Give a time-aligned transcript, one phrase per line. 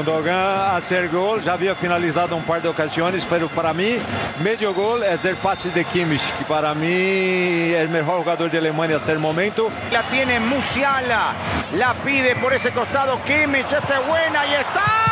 [0.00, 3.98] Gundogan hace el gol, ya había finalizado un par de ocasiones, pero para mí
[4.42, 8.96] medio gol es del pase de Kimmich, que para mí el mejor jugador de Alemania
[8.96, 9.70] hasta el momento.
[9.90, 11.34] La tiene Musiala,
[11.74, 15.09] la pide por ese costado Kimmich, esta es buena y está.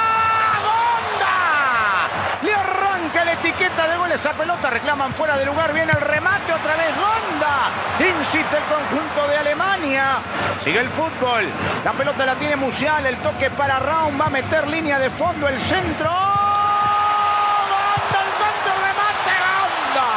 [3.24, 6.88] La etiqueta de gol esa pelota, reclaman fuera de lugar, viene el remate otra vez
[6.96, 7.70] Gonda.
[7.98, 10.18] Insiste el conjunto de Alemania.
[10.64, 11.48] Sigue el fútbol.
[11.84, 15.48] La pelota la tiene Musiala, el toque para Raum, va a meter línea de fondo
[15.48, 16.08] el centro.
[16.08, 16.38] ¡Gonda!
[18.20, 20.08] El centro remate Gonda.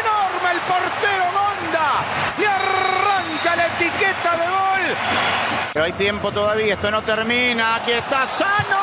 [0.00, 1.88] Enorme el portero Gonda.
[2.38, 4.96] Le arranca la etiqueta de gol.
[5.72, 7.76] Pero hay tiempo todavía, esto no termina.
[7.76, 8.78] Aquí está Sano.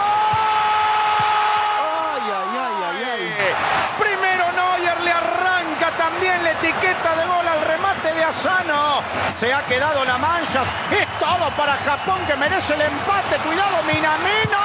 [2.14, 3.54] Ay, ay, ay, ay, ay.
[4.00, 9.02] Primero Neuer le arranca también la etiqueta de gol al remate de Asano.
[9.40, 10.64] Se ha quedado la mancha.
[10.92, 13.38] Es todo para Japón que merece el empate.
[13.38, 14.60] Cuidado, Minamino.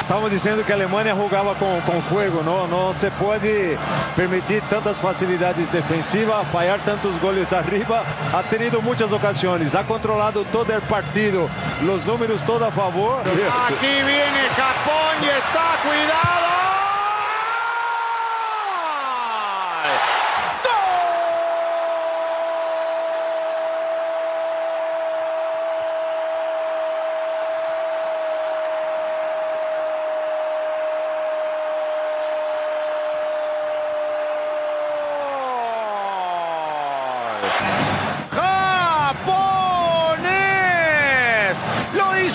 [0.00, 2.66] Estamos diciendo que Alemania jugaba con, con fuego, ¿no?
[2.66, 3.78] No se puede
[4.16, 8.02] permitir tantas facilidades defensivas, fallar tantos goles arriba.
[8.34, 11.48] Ha tenido muchas ocasiones, ha controlado todo el partido,
[11.82, 13.20] los números todo a favor.
[13.20, 16.47] Aquí viene Japón y está cuidado.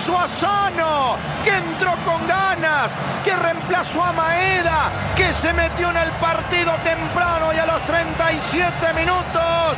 [0.03, 1.15] Lo hizo Asano,
[1.45, 2.89] que entró con ganas,
[3.23, 8.93] que reemplazó a Maeda, que se metió en el partido temprano y a los 37
[8.95, 9.77] minutos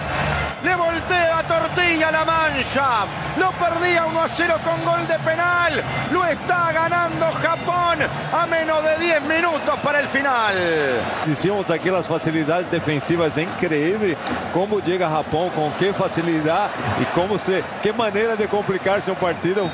[0.64, 3.06] le voltea tortilla a la mancha.
[3.38, 5.84] Lo perdía 1 a 0 con gol de penal.
[6.12, 8.00] Lo está ganando Japón
[8.34, 10.56] a menos de 10 minutos para el final.
[11.32, 14.18] Hicimos aquí las facilidades defensivas, increíble
[14.52, 19.70] cómo llega Japón, con qué facilidad y cómo se, qué manera de complicarse un partido.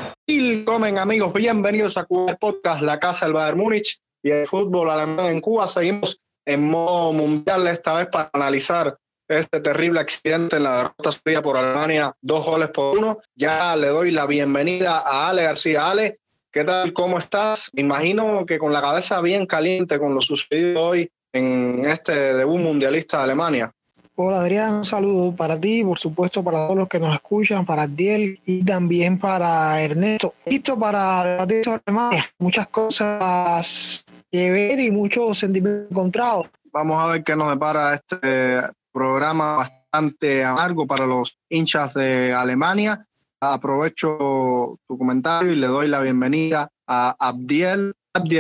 [0.72, 5.26] Willkommen amigos, bienvenidos a Cuba Podcast, la casa del Bayern Múnich y el fútbol alemán
[5.26, 5.68] en Cuba.
[5.68, 11.42] Seguimos en modo mundial esta vez para analizar este terrible accidente en la derrota sufrida
[11.42, 13.20] por Alemania, dos goles por uno.
[13.36, 15.92] Ya le doy la bienvenida a Ale García.
[15.92, 16.20] Ale,
[16.54, 16.94] ¿qué tal?
[16.94, 17.70] ¿Cómo estás?
[17.74, 22.62] Me imagino que con la cabeza bien caliente con lo sucedido hoy en este debut
[22.62, 23.74] mundialista de Alemania.
[24.24, 27.88] Hola Adrián, un saludo para ti, por supuesto para todos los que nos escuchan, para
[27.88, 30.36] Diel y también para Ernesto.
[30.46, 32.26] Listo para debatir sobre Alemania.
[32.38, 36.46] Muchas cosas que ver y muchos sentimientos encontrados.
[36.72, 38.62] Vamos a ver qué nos depara este
[38.94, 43.04] programa bastante amargo para los hinchas de Alemania.
[43.40, 47.96] Aprovecho tu comentario y le doy la bienvenida a Abdiel.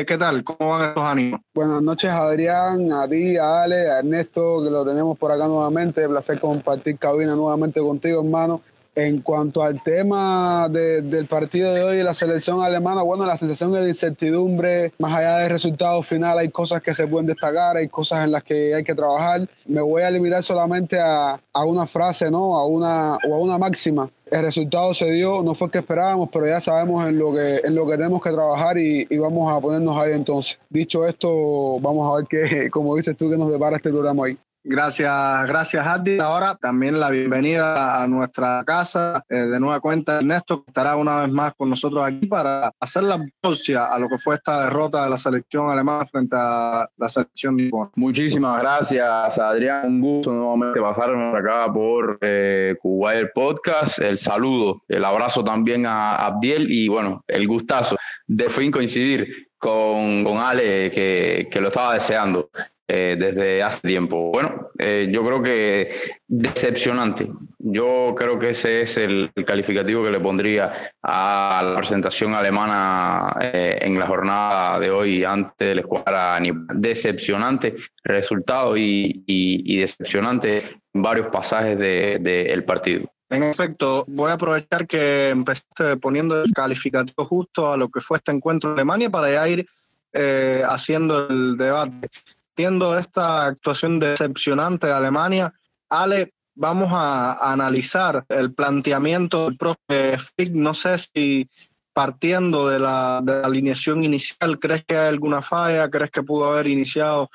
[0.05, 0.43] ¿Qué tal?
[0.43, 1.39] ¿Cómo van estos ánimos?
[1.53, 6.07] Buenas noches, Adrián, a ti, a Ale, a Ernesto, que lo tenemos por acá nuevamente.
[6.09, 8.61] Placer compartir cabina nuevamente contigo, hermano.
[8.93, 13.37] En cuanto al tema de- del partido de hoy y la selección alemana, bueno, la
[13.37, 17.87] sensación de incertidumbre, más allá del resultado final, hay cosas que se pueden destacar, hay
[17.87, 19.47] cosas en las que hay que trabajar.
[19.65, 22.57] Me voy a limitar solamente a, a una frase, ¿no?
[22.57, 24.09] A una, o a una máxima.
[24.29, 27.61] El resultado se dio, no fue el que esperábamos, pero ya sabemos en lo que,
[27.63, 30.57] en lo que tenemos que trabajar y, y vamos a ponernos ahí entonces.
[30.69, 34.37] Dicho esto, vamos a ver qué, como dices tú, que nos depara este programa hoy.
[34.63, 36.19] Gracias, gracias, Abdi.
[36.19, 41.31] Ahora también la bienvenida a nuestra casa eh, de nueva cuenta, Ernesto, estará una vez
[41.31, 45.09] más con nosotros aquí para hacer la autopsia a lo que fue esta derrota de
[45.09, 47.89] la selección alemana frente a la selección nipona.
[47.95, 49.87] Muchísimas gracias, Adrián.
[49.87, 53.97] Un gusto nuevamente pasar acá por eh, Kuwait Podcast.
[53.97, 57.97] El saludo, el abrazo también a Abdiel y bueno, el gustazo
[58.27, 62.49] de fin coincidir con, con Ale, que lo estaba deseando
[62.93, 64.31] eh, desde hace tiempo.
[64.31, 65.91] Bueno, eh, yo creo que
[66.27, 67.31] decepcionante.
[67.57, 73.79] Yo creo que ese es el, calificativo que le pondría a la presentación alemana eh,
[73.81, 76.37] en la jornada de hoy ante la escuadra.
[76.73, 80.57] Decepcionante resultado y, y- y decepcionante
[80.93, 83.09] en varios pasajes del de, el partido.
[83.29, 88.17] En efecto, voy a aprovechar que empezaste poniendo el calificativo justo a lo que fue
[88.17, 89.65] este encuentro de Alemania para ya ir
[90.11, 92.09] eh, haciendo el debate.
[92.55, 95.53] Viendo esta actuación decepcionante de Alemania,
[95.89, 100.53] Ale, vamos a, a analizar el planteamiento del profe Flick.
[100.53, 101.49] No sé si
[101.93, 105.89] partiendo de la, de la alineación inicial, ¿crees que hay alguna falla?
[105.89, 107.29] ¿Crees que pudo haber iniciado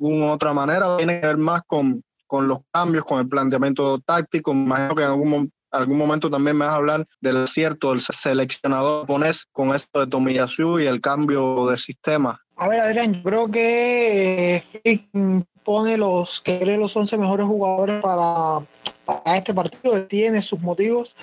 [0.00, 4.54] alguna otra manera, tiene que ver más con, con los cambios, con el planteamiento táctico.
[4.54, 8.00] Me imagino que en algún, algún momento también me vas a hablar del acierto del
[8.00, 12.40] seleccionador japonés con esto de Tomiyasu y el cambio de sistema.
[12.60, 15.00] A ver, Adrián, yo creo que eh,
[15.64, 18.60] pone los que los 11 mejores jugadores para,
[19.34, 21.16] este partido, tiene sus motivos,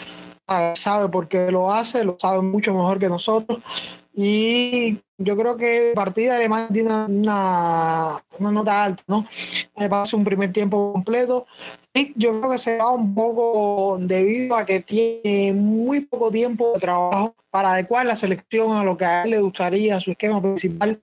[0.74, 3.60] sabe por qué lo hace, lo sabe mucho mejor que nosotros.
[4.16, 9.28] Y yo creo que partida además tiene una, nota alta, ¿no?
[9.75, 11.45] Me pasa un primer tiempo completo.
[11.94, 16.74] Y yo creo que se va un poco debido a que tiene muy poco tiempo
[16.74, 20.42] de trabajo para adecuar la selección a lo que a él le gustaría, su esquema
[20.42, 21.00] principal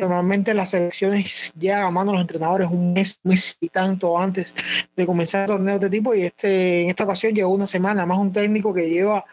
[0.00, 4.54] normalmente las selecciones llegan a mano los entrenadores un mes, un mes y tanto antes
[4.96, 8.32] de comenzar torneos de tipo y este en esta ocasión llegó una semana, más un
[8.32, 9.24] técnico que lleva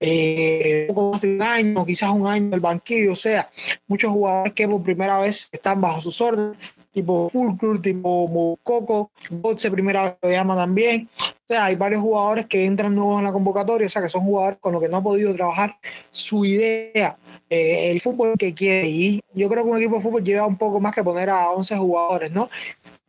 [0.00, 3.50] eh, poco más de un año, quizás un año en el banquillo, o sea,
[3.86, 6.56] muchos jugadores que por primera vez están bajo sus órdenes
[6.92, 11.08] tipo Fulcrum, tipo Coco, Botse primera vez lo llama también.
[11.52, 14.58] Sea, hay varios jugadores que entran nuevos en la convocatoria, o sea, que son jugadores
[14.58, 15.76] con los que no ha podido trabajar
[16.10, 17.18] su idea,
[17.50, 18.88] eh, el fútbol que quiere.
[18.88, 21.50] Y yo creo que un equipo de fútbol lleva un poco más que poner a
[21.50, 22.48] 11 jugadores, ¿no?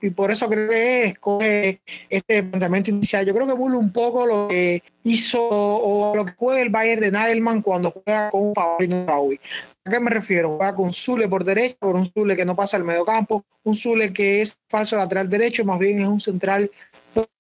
[0.04, 3.26] y por eso creo que escoge este planteamiento inicial.
[3.26, 7.00] Yo creo que vuelve un poco lo que hizo o lo que juega el Bayern
[7.00, 9.40] de Nagelman cuando juega con Paulino Raúl.
[9.86, 10.58] ¿A qué me refiero?
[10.58, 13.78] Juega con Zule por derecha, por un Zule que no pasa al medio campo, un
[13.78, 16.70] Zule que es falso lateral derecho, más bien es un central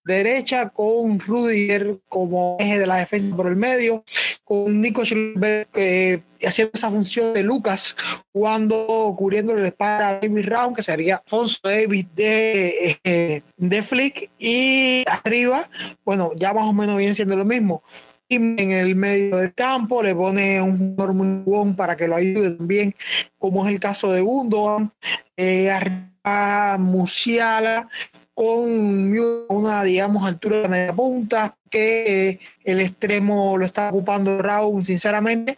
[0.06, 4.04] derecha con Rudiger como eje de la defensa por el medio,
[4.44, 7.96] con Nico Schilberg eh, haciendo esa función de Lucas,
[8.34, 14.30] jugando, cubriendo la espalda a David Round, que sería Alfonso Davis de, eh, de Flick,
[14.38, 15.70] y arriba,
[16.04, 17.84] bueno, ya más o menos viene siendo lo mismo.
[18.30, 22.56] En el medio del campo le pone un jugador muy buen para que lo ayude
[22.56, 22.96] también,
[23.38, 24.92] como es el caso de Gundogan.
[25.38, 27.90] Eh, arriba Musiala
[28.33, 29.15] con
[29.50, 35.57] una, digamos, altura de media punta, que eh, el extremo lo está ocupando Raúl, sinceramente,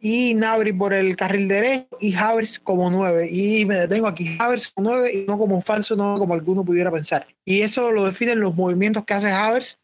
[0.00, 3.28] y Nabri por el carril derecho y Havers como nueve.
[3.30, 6.64] Y me detengo aquí, Havers como nueve y no como un falso, no como alguno
[6.64, 7.26] pudiera pensar.
[7.44, 9.78] Y eso lo definen los movimientos que hace Havers.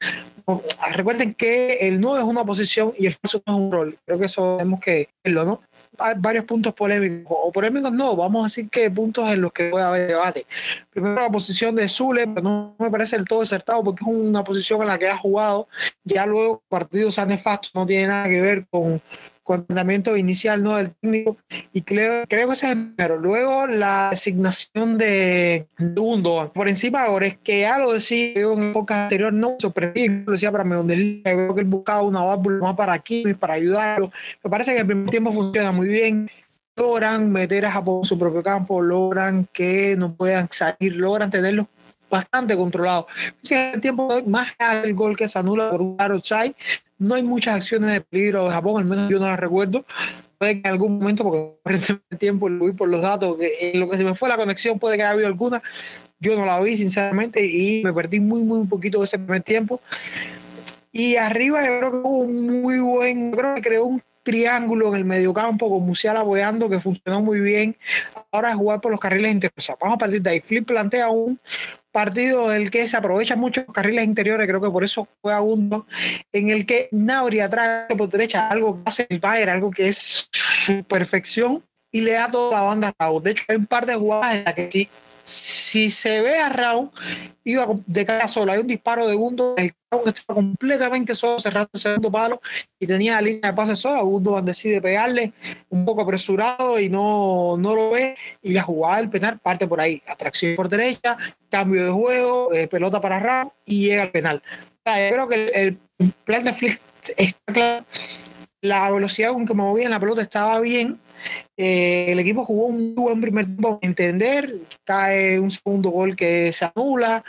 [0.92, 3.98] Recuerden que el 9 es una posición y el falso no es un rol.
[4.06, 5.60] Creo que eso tenemos que verlo, ¿no?
[5.98, 9.68] Hay varios puntos polémicos, o polémicos no, vamos a decir que puntos en los que
[9.70, 10.46] puede haber debate.
[10.90, 14.82] Primero la posición de Zule, no me parece del todo acertado porque es una posición
[14.82, 15.68] en la que ha jugado,
[16.04, 19.00] ya luego partidos han nefastos, no tiene nada que ver con,
[19.46, 20.76] planteamiento inicial ¿no?
[20.76, 21.36] del técnico
[21.72, 23.18] y creo, creo que ese es el primero.
[23.18, 29.04] Luego la designación de Gundogan por encima ahora es que ya lo decía en época
[29.04, 32.74] anterior, no sorprendí, lo decía para mí, donde creo que él buscaba una válvula más
[32.74, 34.10] para aquí, para ayudarlo.
[34.42, 36.28] Me parece que el primer tiempo funciona muy bien
[36.76, 41.66] logran meter a Japón en su propio campo, logran que no puedan salir, logran tenerlos
[42.10, 43.06] bastante controlados.
[43.50, 44.52] En el tiempo más
[44.84, 46.54] el gol que se anula por un outside,
[46.98, 49.84] no hay muchas acciones de peligro de Japón, al menos yo no las recuerdo.
[50.38, 51.72] Puede que en algún momento, porque por
[52.10, 54.36] el tiempo lo vi por los datos, que en lo que se me fue la
[54.36, 55.62] conexión puede que haya habido alguna.
[56.18, 59.80] Yo no la vi, sinceramente, y me perdí muy, muy poquito de ese primer tiempo.
[60.92, 64.94] Y arriba yo creo que hubo un muy buen, creo que creó un triángulo en
[64.96, 67.76] el mediocampo con Musiala apoyando que funcionó muy bien.
[68.32, 69.70] Ahora jugar por los carriles interiores.
[69.80, 70.40] Vamos a partir de ahí.
[70.40, 71.38] Flip plantea un
[71.96, 75.40] partido en el que se aprovecha mucho los carriles interiores, creo que por eso juega
[75.40, 75.86] uno,
[76.30, 80.28] en el que Nauri atrás por derecha, algo que hace el Bayern, algo que es
[80.30, 83.22] su perfección, y le da toda la banda a Raúl.
[83.22, 84.90] De hecho, hay un par de jugadas en las que sí
[85.26, 86.90] si se ve a Raúl,
[87.42, 88.52] iba de cara solo.
[88.52, 92.40] Hay un disparo de Gundo, el Raúl estaba completamente solo cerrando el segundo palo
[92.78, 94.02] y tenía la línea de pase sola.
[94.02, 95.32] Gundo decide pegarle
[95.68, 98.16] un poco apresurado y no, no lo ve.
[98.40, 100.00] Y la jugada del penal parte por ahí.
[100.06, 101.16] Atracción por derecha,
[101.50, 104.42] cambio de juego, eh, pelota para Raúl y llega al penal.
[104.84, 106.80] yo creo que el, el plan de Flick
[107.16, 107.84] está claro.
[108.62, 110.98] La velocidad con que me movía en la pelota estaba bien
[111.56, 114.52] eh, el equipo jugó un buen primer tiempo, entender,
[114.84, 117.24] cae un segundo gol que se anula,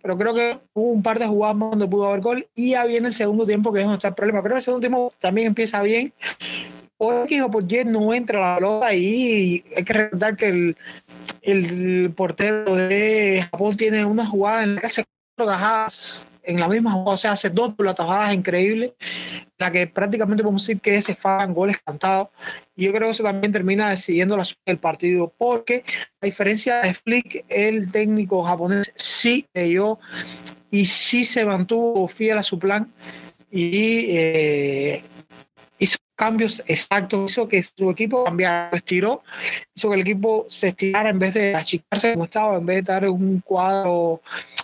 [0.00, 3.08] pero creo que hubo un par de jugadas donde pudo haber gol y ya viene
[3.08, 4.40] el segundo tiempo que es donde está el problema.
[4.40, 6.12] Creo que el segundo tiempo también empieza bien.
[6.96, 10.76] Por X o por Y no entra la pelota y hay que recordar que el,
[11.42, 15.04] el portero de Japón tiene una jugada en la que hace
[15.36, 15.52] cuatro
[16.46, 18.92] en la misma jugada, o sea, hace dos tajadas increíbles,
[19.58, 22.28] la que prácticamente podemos decir que se fan goles cantados.
[22.74, 25.84] Y yo creo que eso también termina decidiendo la el partido, porque
[26.20, 29.98] a diferencia de Flick, el técnico japonés sí leyó
[30.70, 32.92] y sí se mantuvo fiel a su plan
[33.50, 35.02] y eh,
[36.16, 39.22] cambios exactos, hizo que su equipo cambiara, estiró,
[39.74, 42.96] hizo que el equipo se estirara en vez de achicarse como estaba, en vez de
[42.96, 44.22] en un cuadro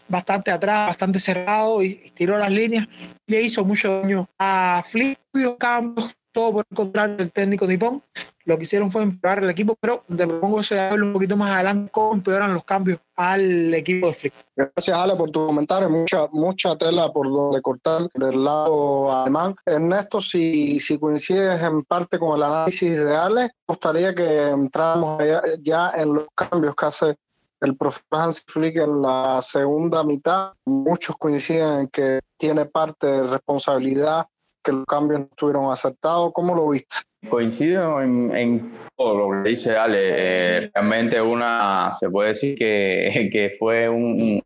[0.08, 2.88] bastante atrás, bastante cerrado, y estiró las líneas,
[3.26, 5.18] le hizo mucho daño a Flick,
[5.58, 8.02] cambios, todo por el contrario del técnico nipón.
[8.44, 11.52] Lo que hicieron fue empeorar el equipo, pero te propongo eso ya un poquito más
[11.52, 14.34] adelante, cómo empeoran los cambios al equipo de Flick.
[14.56, 15.88] Gracias, Ale, por tu comentario.
[15.88, 19.54] Mucha, mucha tela por donde cortar del lado alemán.
[19.64, 25.22] Ernesto, si, si coincides en parte con el análisis de Ale, gustaría que entráramos
[25.60, 27.16] ya en los cambios que hace
[27.60, 30.52] el profesor Hans Flick en la segunda mitad.
[30.64, 34.26] Muchos coinciden en que tiene parte de responsabilidad
[34.62, 36.32] que los cambios estuvieron acertados.
[36.32, 36.96] ¿Cómo lo viste?
[37.28, 39.98] Coincido en, todo lo que dice Ale.
[40.00, 44.42] Eh, realmente una, se puede decir que, que fue un,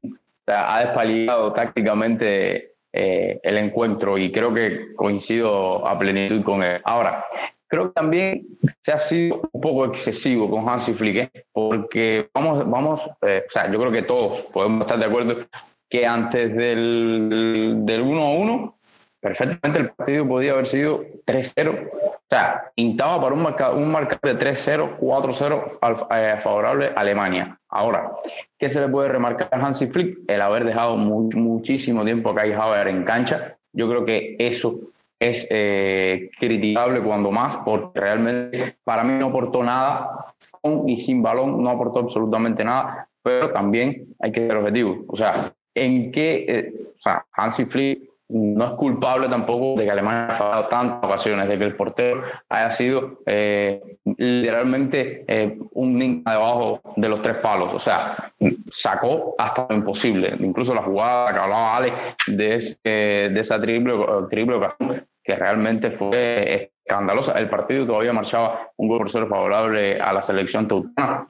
[0.46, 6.80] ha despaliado tácticamente eh, el encuentro y creo que coincido a plenitud con él.
[6.84, 7.24] Ahora,
[7.66, 8.46] creo que también
[8.82, 11.44] se ha sido un poco excesivo con Hansi Flick, ¿eh?
[11.52, 15.36] porque vamos, vamos o sea, yo creo que todos podemos estar de acuerdo
[15.88, 18.75] que antes del, del 1-1
[19.20, 21.90] perfectamente el partido podía haber sido 3-0.
[21.92, 27.58] O sea, pintaba para un marcador, un marcador de 3-0, 4-0 eh, favorable a Alemania.
[27.68, 28.10] Ahora,
[28.58, 30.18] ¿qué se le puede remarcar a Hansi Flick?
[30.26, 33.56] El haber dejado muchísimo tiempo a Kai Havertz en cancha.
[33.72, 34.78] Yo creo que eso
[35.18, 41.22] es eh, criticable cuando más, porque realmente para mí no aportó nada con y sin
[41.22, 45.04] balón, no aportó absolutamente nada, pero también hay que ser objetivo.
[45.08, 49.90] O sea, en qué, eh, o sea, Hansi Flick no es culpable tampoco de que
[49.90, 53.80] Alemania haya fallado tantas ocasiones, de que el portero haya sido eh,
[54.16, 57.72] literalmente eh, un niño debajo de los tres palos.
[57.72, 58.32] O sea,
[58.70, 60.34] sacó hasta lo imposible.
[60.40, 61.92] Incluso la jugada que hablaba Ale
[62.26, 63.94] de, de esa triple,
[64.28, 67.38] triple ocasión, que realmente fue escandalosa.
[67.38, 71.28] El partido todavía marchaba un gol por cero favorable a la selección teutana.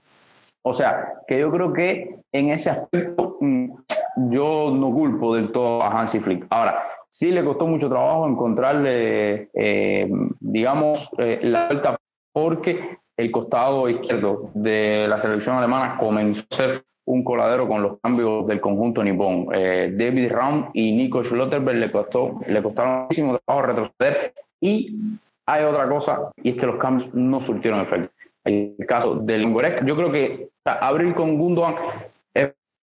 [0.62, 3.73] O sea, que yo creo que en ese aspecto mm,
[4.16, 6.46] yo no culpo del todo a Hansi Flick.
[6.50, 11.96] Ahora, sí le costó mucho trabajo encontrarle, eh, digamos, eh, la vuelta
[12.32, 17.99] porque el costado izquierdo de la selección alemana comenzó a ser un coladero con los
[18.00, 19.46] cambios del conjunto nipón.
[19.54, 25.64] Eh, David Raum y Nico Schlotterberg le costó le costaron muchísimo trabajo retroceder y hay
[25.64, 28.11] otra cosa y es que los cambios no surtieron efecto.
[28.44, 31.76] El caso del Ingorek, yo creo que abrir con Gundogan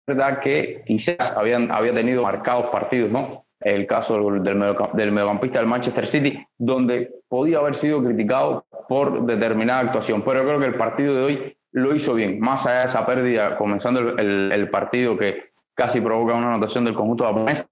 [0.06, 3.44] verdad que quizás habían, había tenido marcados partidos, ¿no?
[3.60, 9.80] El caso del, del, mediocampista del Manchester City, donde podía haber sido criticado por determinada
[9.80, 13.06] actuación, pero creo que el partido de hoy lo hizo bien, más allá de esa
[13.06, 17.64] pérdida, comenzando el, el, partido que casi provoca una anotación del conjunto japonés,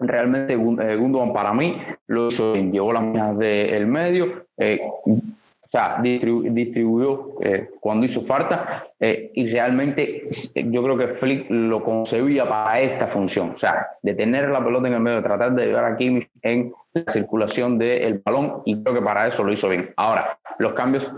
[0.00, 4.80] realmente eh, Gundogan para mí lo hizo bien, llevó las minas del medio, eh,
[5.70, 11.84] o sea, distribuyó eh, cuando hizo falta eh, y realmente yo creo que Flick lo
[11.84, 15.62] concebía para esta función, o sea, de tener la pelota en el medio, tratar de
[15.62, 19.68] ayudar a Kimmich en la circulación del balón y creo que para eso lo hizo
[19.68, 19.92] bien.
[19.94, 21.08] Ahora, los cambios,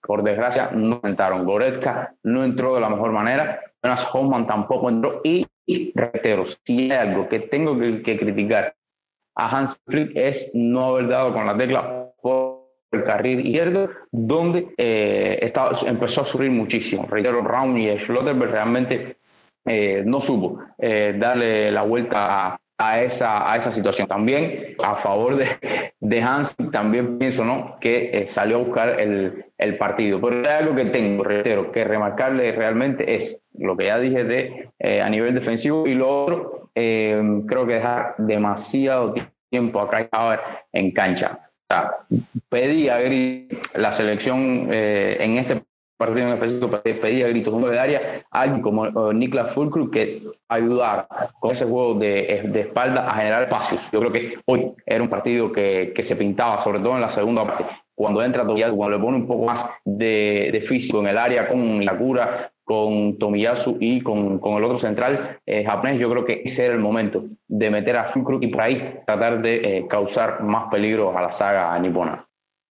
[0.00, 1.44] por desgracia, no entraron.
[1.44, 5.46] Goretzka no entró de la mejor manera, Jonas Hoffman tampoco entró y,
[5.94, 8.74] reitero, si hay algo que tengo que, que criticar
[9.34, 12.49] a Hans Flick es no haber dado con la tecla por
[12.92, 17.06] el carril izquierdo, donde eh, estaba, empezó a sufrir muchísimo.
[17.08, 19.16] Reitero, Raum y Schlotterberg realmente
[19.64, 24.08] eh, no supo eh, darle la vuelta a, esa, a esa situación.
[24.08, 27.76] También a favor de, de Hans, también pienso ¿no?
[27.80, 30.20] que salió a buscar el, el, partido.
[30.20, 35.00] Pero hay algo que tengo, reitero, que remarcarle realmente es lo que ya dije de
[35.02, 39.14] a nivel defensivo y lo otro, creo que dejar demasiado
[39.50, 40.08] tiempo acá
[40.72, 41.92] en cancha sea,
[42.48, 42.98] pedía
[43.74, 45.62] la selección eh, en este
[45.96, 48.00] partido en específico, pedía gritos de área
[48.30, 51.06] a alguien como uh, Niklas Fulcrum que ayudara
[51.38, 53.82] con ese juego de, de, espalda a generar espacios.
[53.92, 57.10] Yo creo que hoy era un partido que, que se pintaba, sobre todo en la
[57.10, 61.08] segunda parte, cuando entra Tobias, cuando le pone un poco más de, de físico en
[61.08, 65.98] el área con la cura, con Tomiyasu y con, con, el otro central eh, japonés,
[65.98, 69.42] yo creo que ese era el momento de meter a Fulkrug y por ahí tratar
[69.42, 72.24] de eh, causar más peligro a la saga nipona.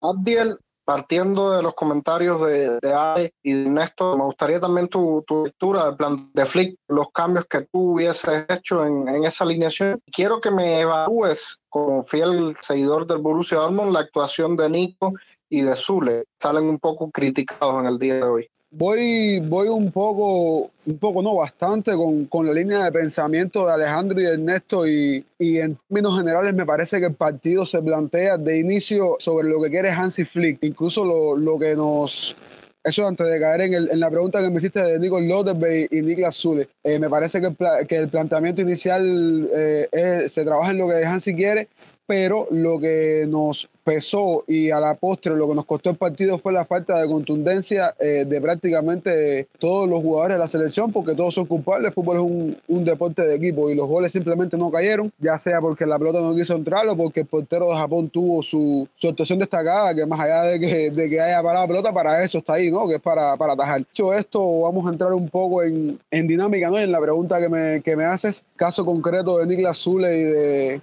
[0.01, 5.25] Abdiel, partiendo de los comentarios de, de Ale y de Néstor, me gustaría también tu,
[5.27, 9.43] tu, lectura del plan de Flick, los cambios que tú hubieses hecho en, en, esa
[9.43, 10.01] alineación.
[10.10, 15.12] Quiero que me evalúes, como fiel seguidor del Borussia Dortmund, la actuación de Nico
[15.50, 16.24] y de Zule.
[16.41, 18.50] Salen un poco criticados en el día de hoy.
[18.72, 23.74] Voy, voy un poco, un poco, no, bastante con, con la línea de pensamiento de
[23.74, 28.38] Alejandro y Ernesto y, y, en términos generales me parece que el partido se plantea
[28.38, 32.36] de inicio sobre lo que quiere Hansi Flick, incluso lo, lo que nos
[32.84, 35.88] eso antes de caer en, el, en, la pregunta que me hiciste de Nico Lotterby
[35.92, 36.68] y Niklas Zule.
[36.84, 41.06] Eh, me parece que el, que el planteamiento inicial eh, se trabaja en lo que
[41.06, 41.68] Hansi quiere
[42.12, 46.38] pero lo que nos pesó y a la postre lo que nos costó el partido
[46.40, 51.16] fue la falta de contundencia eh, de prácticamente todos los jugadores de la selección, porque
[51.16, 51.90] todos son culpables.
[51.90, 55.38] El fútbol es un, un, deporte de equipo y los goles simplemente no cayeron, ya
[55.38, 58.88] sea porque la pelota no quiso entrar o porque el portero de Japón tuvo su,
[58.96, 62.24] su actuación destacada, que más allá de que, de que haya parado la pelota, para
[62.24, 62.88] eso está ahí, ¿no?
[62.88, 63.80] Que es para, para atajar.
[63.80, 66.80] Dicho esto, vamos a entrar un poco en, en dinámica, ¿no?
[66.80, 70.82] En la pregunta que me, que me haces, caso concreto de Niklas Zule y de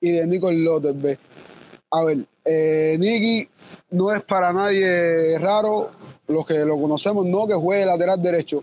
[0.00, 1.18] y de Nico López.
[1.92, 3.48] A ver, eh, Nicky
[3.90, 5.90] no es para nadie raro,
[6.28, 8.62] los que lo conocemos, no que juegue lateral derecho.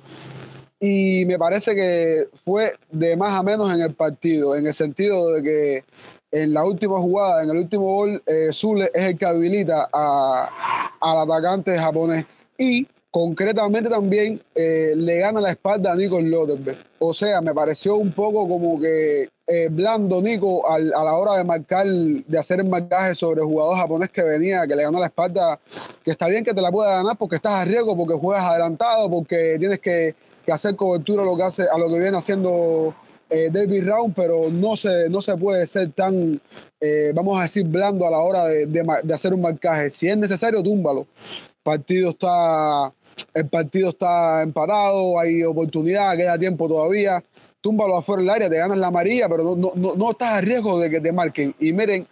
[0.79, 5.31] Y me parece que fue de más a menos en el partido, en el sentido
[5.31, 5.84] de que
[6.31, 10.91] en la última jugada, en el último gol, eh, Zule es el que habilita a,
[11.01, 12.25] al atacante japonés.
[12.57, 16.77] Y concretamente también eh, le gana la espalda a Nico López.
[17.00, 21.45] O sea, me pareció un poco como que eh, blando Nico a la hora de
[21.45, 25.05] marcar, de hacer el marcaje sobre el jugador japonés que venía, que le ganó la
[25.05, 25.57] espalda,
[26.03, 29.09] que está bien que te la pueda ganar porque estás a riesgo, porque juegas adelantado,
[29.09, 30.15] porque tienes que,
[30.51, 32.93] hacer cobertura a lo que a lo que viene haciendo
[33.29, 36.41] eh, David Round, pero no se, no se puede ser tan,
[36.81, 39.89] eh, vamos a decir, blando a la hora de, de, hacer un marcaje.
[39.89, 41.01] Si es necesario, túmbalo.
[41.01, 42.93] El partido está,
[43.33, 47.23] el partido está empatado, hay oportunidad, queda tiempo todavía
[47.67, 50.80] túmbalo afuera del área, te ganas la amarilla, pero no, no, no estás a riesgo
[50.80, 51.53] de que te marquen.
[51.60, 52.08] Y miren,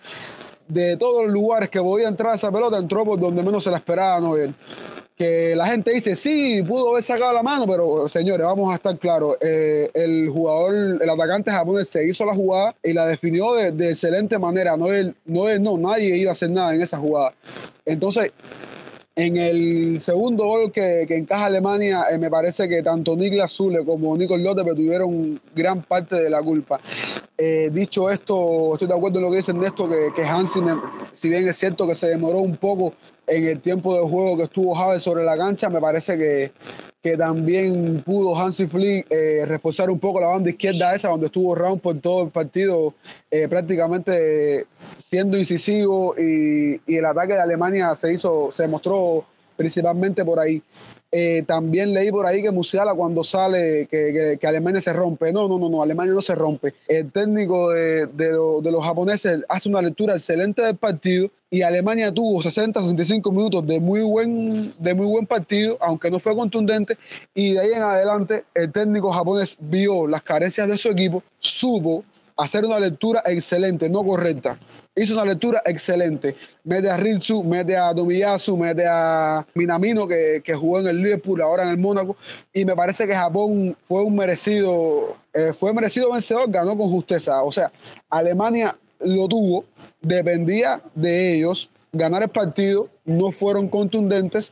[0.68, 3.78] de todos los lugares que podía entrar esa pelota, entró por donde menos se la
[3.78, 4.54] esperaba Noel.
[5.16, 8.98] Que la gente dice, sí, pudo haber sacado la mano, pero señores, vamos a estar
[8.98, 9.38] claros.
[9.40, 14.38] Eh, el jugador, el atacante japonés se hizo la jugada y la definió de, excelente
[14.38, 14.76] manera.
[14.76, 17.34] Noel, Noel, no, nadie iba a hacer nada en esa jugada.
[17.86, 18.34] Entonces,
[19.16, 23.86] en el segundo gol que, que encaja Alemania, eh, me parece que tanto Niklas Zule
[23.86, 26.80] como Nico Lotte tuvieron gran parte de la culpa.
[27.38, 30.60] Eh, dicho esto, estoy de acuerdo en lo que dice Ernesto, que, que Hansi,
[31.14, 32.94] si bien es cierto que se demoró un poco
[33.28, 36.52] en el tiempo de juego que estuvo Javier sobre la cancha, me parece que,
[37.02, 41.56] que también pudo Hansi Flick eh, reforzar un poco la banda izquierda esa, donde estuvo
[41.56, 42.94] Round por todo el partido,
[43.30, 50.26] eh, prácticamente siendo incisivo y, y, el ataque de Alemania se hizo, se mostró principalmente
[50.26, 50.62] por ahí.
[51.12, 55.32] Eh, también leí por ahí que Musiala cuando sale, que, que, Alemania se rompe.
[55.32, 56.74] No, no, no, no, Alemania no se rompe.
[56.88, 58.28] El técnico de, de,
[58.62, 63.66] de, los japoneses hace una lectura excelente del partido y Alemania tuvo 60, 65 minutos
[63.66, 66.98] de muy buen, de muy buen partido, aunque no fue contundente.
[67.34, 72.04] Y de ahí en adelante el técnico japonés vio las carencias de su equipo, supo
[72.38, 74.58] hacer una lectura excelente, no correcta
[74.96, 76.36] hizo una lectura excelente.
[76.64, 81.42] Mete a Ritsu, mete a Tomiyasu, mete a Minamino, que, que, jugó en el Liverpool,
[81.42, 82.16] ahora en el Mónaco.
[82.54, 87.44] Y me parece que Japón fue un merecido, eh, fue merecido vencedor, ganó con justeza.
[87.44, 87.72] O sea,
[88.10, 89.66] Alemania lo tuvo,
[90.02, 94.52] dependía de ellos ganar el partido, no fueron contundentes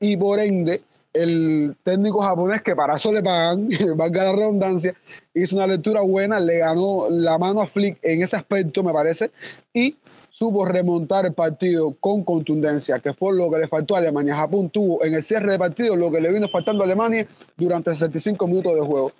[0.00, 0.82] y por ende
[1.14, 4.94] el técnico japonés, que para eso le pagan, valga la redundancia,
[5.32, 9.30] hizo una lectura buena, le ganó la mano a Flick en ese aspecto, me parece,
[9.72, 9.96] y
[10.28, 14.34] supo remontar el partido con contundencia, que fue lo que le faltó a Alemania.
[14.34, 17.92] Japón tuvo en el cierre de partido lo que le vino faltando a Alemania durante
[17.92, 19.12] 65 minutos de juego.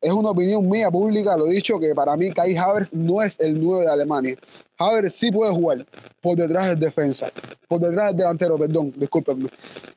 [0.00, 3.62] Es una opinión mía pública, lo dicho, que para mí Kai Havertz no es el
[3.62, 4.36] 9 de Alemania.
[4.78, 5.86] Havertz sí puede jugar
[6.20, 7.30] por detrás del defensa,
[7.68, 9.48] por detrás del delantero, perdón, discúlpenme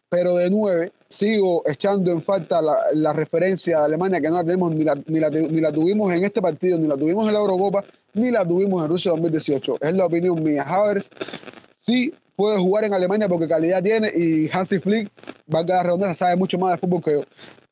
[0.10, 4.74] pero de nueve sigo echando en falta la, referencia de Alemania que no la tenemos
[4.74, 8.32] ni la, la, la, tuvimos en este partido, ni la tuvimos en la Eurocopa, ni
[8.32, 9.78] la tuvimos en Rusia 2018.
[9.82, 10.64] Es la opinión mía.
[10.64, 11.10] Havertz
[11.78, 15.10] sí puede jugar en Alemania porque calidad tiene y Hansi Flick,
[15.54, 17.24] va a quedar redonda, sabe mucho más de fútbol que yo.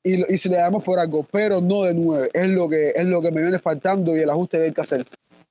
[0.04, 2.30] Y, y, si le damos por algo, pero no de nueve.
[2.34, 4.82] Es lo que, es lo que me viene faltando y el ajuste que hay que
[4.82, 5.06] hacer.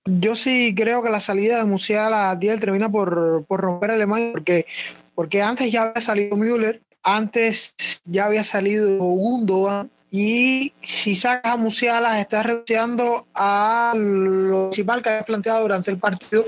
[0.06, 4.30] Yo sí creo que la salida de Musiala a Diel termina por, por romper Alemania
[4.32, 4.66] porque
[5.14, 11.56] porque antes ya había salido Müller, antes ya había salido Gundogan, y si sacas a
[11.56, 16.44] Musiala estás renunciando a lo principal que había planteado durante el partido,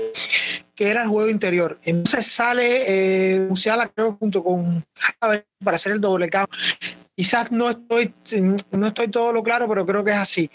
[0.73, 1.77] que era el juego interior.
[1.83, 4.83] Entonces sale eh, Musiala, creo, junto con
[5.19, 6.55] para hacer el doble campo.
[7.15, 8.13] Quizás no estoy,
[8.71, 10.49] no estoy todo lo claro, pero creo que es así.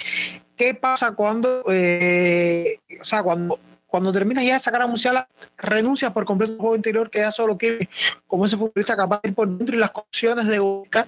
[0.57, 3.59] ¿Qué pasa cuando, eh, o sea, cuando
[3.95, 7.57] cuando terminas ya de sacar a Musiala, renuncias por completo al juego interior, queda solo
[7.57, 7.89] que
[8.27, 11.07] como ese futbolista capaz de ir por dentro y las opciones de Boca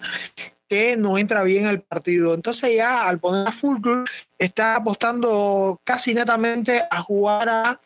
[0.68, 2.32] que no entra bien al partido.
[2.32, 4.04] Entonces ya al poner a Fulcrum
[4.38, 7.80] está apostando casi netamente a jugar a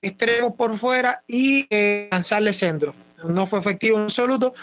[0.00, 2.94] extremos por fuera y eh, lanzarle centro.
[3.22, 4.54] No fue efectivo en absoluto.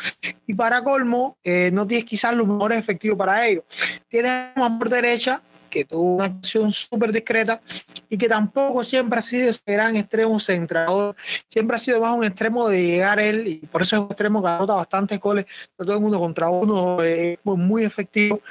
[0.47, 3.63] Y para colmo, eh, no tienes quizás los mejores efectivos para ello.
[4.07, 7.61] Tienes a por derecha, que tuvo una acción súper discreta
[8.09, 11.15] y que tampoco siempre ha sido ese gran extremo centrador,
[11.47, 14.41] siempre ha sido más un extremo de llegar él y por eso es un extremo
[14.41, 18.41] que anota bastantes goles, sobre todo en uno contra uno, eh, muy efectivo.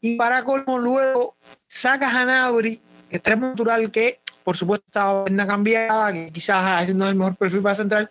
[0.00, 6.12] Y para colmo luego sacas a Nabri, extremo natural que por supuesto estaba una cambiada,
[6.12, 8.10] que quizás no es el mejor perfil para central,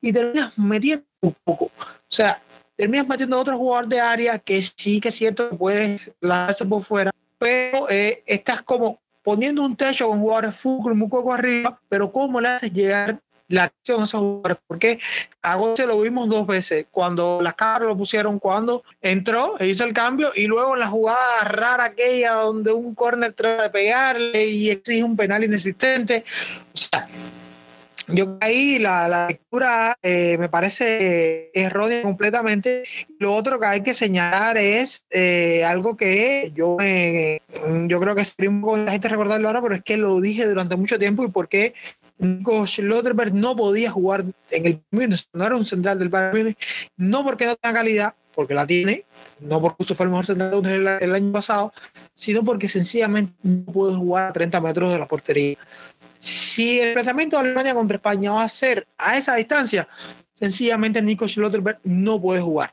[0.00, 1.66] y terminas metiendo un poco.
[1.66, 2.42] O sea,
[2.76, 6.64] terminas metiendo a otro jugador de área que sí que es cierto que puedes lanzarse
[6.64, 11.80] por fuera, pero eh, estás como poniendo un techo con jugadores fútbol muy poco arriba,
[11.88, 14.58] pero ¿cómo le haces llegar la acción a esos jugadores?
[14.66, 14.98] Porque
[15.42, 19.84] a Gómez lo vimos dos veces, cuando las cámaras lo pusieron, cuando entró, e hizo
[19.84, 24.46] el cambio, y luego en la jugada rara aquella donde un córner trata de pegarle
[24.46, 26.24] y exige un penal inexistente.
[26.72, 27.08] O sea,
[28.08, 32.84] yo ahí la, la lectura eh, me parece errónea completamente.
[33.18, 38.34] Lo otro que hay que señalar es eh, algo que yo yo creo que es
[38.34, 41.48] poco la gente recordarlo ahora, pero es que lo dije durante mucho tiempo y por
[41.48, 41.74] qué
[42.18, 44.80] Nico Schlotterberg no podía jugar en el
[45.32, 46.56] no era un central del Bayern
[46.96, 49.04] no porque no tenga calidad, porque la tiene,
[49.40, 51.72] no porque justo fue el mejor central del el año pasado,
[52.14, 55.58] sino porque sencillamente no puede jugar a 30 metros de la portería.
[56.18, 59.88] Si el planteamiento de Alemania contra España va a ser a esa distancia,
[60.34, 62.72] sencillamente Nico Schlotterberg no puede jugar.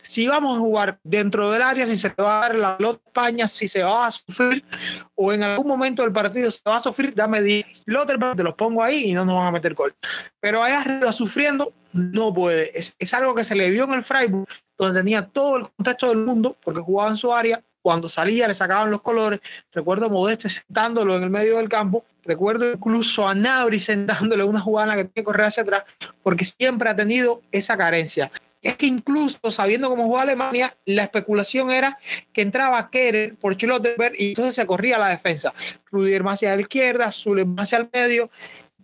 [0.00, 3.46] Si vamos a jugar dentro del área, si se va a dar la pelota España,
[3.46, 4.62] si se va a sufrir
[5.14, 8.54] o en algún momento del partido se va a sufrir, dame 10 Schlotterberg, te los
[8.54, 9.94] pongo ahí y no nos van a meter gol.
[10.40, 12.78] Pero ahí arriba sufriendo, no puede.
[12.78, 16.18] Es, algo que se le vio en el Freiburg, donde tenía todo el contexto del
[16.18, 19.40] mundo, porque jugaba en su área, cuando salía le sacaban los colores.
[19.72, 22.04] Recuerdo Modeste sentándolo en el medio del campo.
[22.24, 25.84] Recuerdo incluso a Nabri sentándole una jugada que tiene que correr hacia atrás,
[26.22, 28.30] porque siempre ha tenido esa carencia.
[28.62, 31.98] Es que incluso sabiendo cómo jugaba Alemania, la especulación era
[32.32, 35.52] que entraba Kerer por Schlotterberg y entonces se corría la defensa.
[35.90, 38.30] Rudiger más hacia la izquierda, Zule más hacia el medio,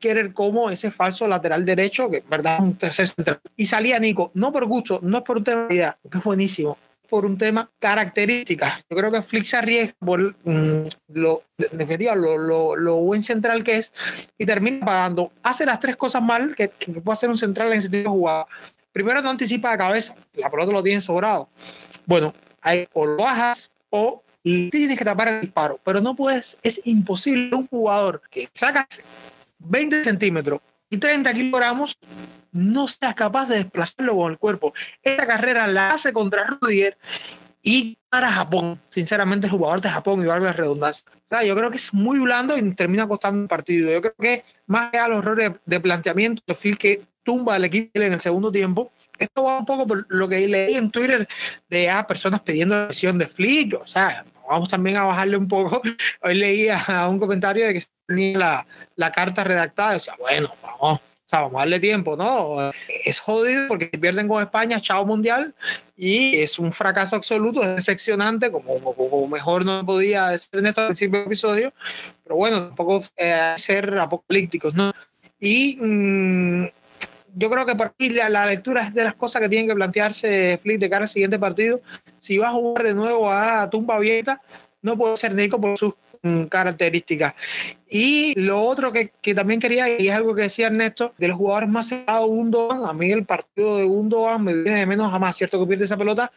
[0.01, 3.41] Kerer como ese falso lateral derecho, que verdad un tercer central.
[3.57, 6.77] Y salía Nico, no por gusto, no por idea, porque es buenísimo,
[7.09, 8.85] por un tema características.
[8.89, 13.93] Yo creo que Flick se arriesga por mm, lo, lo, lo, buen central que es
[14.37, 15.33] y termina pagando.
[15.43, 18.47] Hace las tres cosas mal que, puede hacer un central en ese tipo de jugada.
[18.93, 21.49] Primero, no anticipa de cabeza, la pelota lo tiene sobrado.
[22.07, 26.81] Bueno, hay o lo bajas o tienes que tapar el disparo, pero no puedes, es
[26.85, 28.87] imposible un jugador que saca
[29.59, 31.97] 20 centímetros y 30 kilogramos
[32.53, 34.75] no seas capaz de desplazarlo con el cuerpo.
[35.03, 36.97] Esta carrera la hace contra Rudiger
[37.63, 38.81] y para Japón.
[38.89, 41.11] Sinceramente, el jugador de Japón, y valga la redundancia.
[41.45, 43.91] yo creo que es muy blando y termina costando un partido.
[43.91, 47.65] Yo creo que más allá de los errores de planteamiento, el Phil que tumba al
[47.65, 51.29] equipo en el segundo tiempo, esto va un poco por lo que leí en Twitter
[51.69, 55.49] de ah, personas pidiendo la lesión de Flick, o sea, vamos también a bajarle un
[55.49, 55.83] poco.
[56.23, 61.31] Hoy leía un comentario de que tenía la, la carta redactada, decía, bueno, vamos, o
[61.31, 62.73] sea, vamos a darle tiempo, ¿no?
[63.05, 65.55] Es jodido porque pierden con España, chao mundial,
[65.95, 70.87] y es un fracaso absoluto, es decepcionante, como, como mejor no podía decir en este
[70.87, 71.75] principio del episodio,
[72.25, 74.91] pero bueno, tampoco eh, ser apocalípticos, ¿no?
[75.39, 76.65] Y mm,
[77.35, 79.75] yo creo que por aquí la, la, lectura es de las cosas que tienen que
[79.75, 81.83] plantearse Flick de cara al siguiente partido.
[82.17, 84.41] Si va a jugar de nuevo a tumba abierta,
[84.81, 85.93] no puede ser Nico por sus
[86.49, 87.35] características.
[87.89, 91.37] Y lo otro que, que, también quería, y es algo que decía Ernesto, de los
[91.37, 95.37] jugadores más cerrados, Gundogan, a mí el partido de Gundogan me viene de menos jamás,
[95.37, 96.31] cierto que pierde esa pelota,